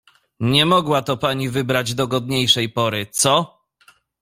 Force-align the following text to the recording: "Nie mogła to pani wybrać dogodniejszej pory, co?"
"Nie 0.39 0.65
mogła 0.65 1.01
to 1.01 1.17
pani 1.17 1.49
wybrać 1.49 1.93
dogodniejszej 1.93 2.69
pory, 2.69 3.07
co?" 3.11 3.61